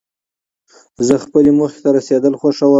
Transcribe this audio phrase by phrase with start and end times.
[1.07, 2.69] زه خپلې موخي ته رسېدل خوښوم.